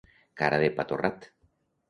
[0.41, 1.29] Cara de pa torrat.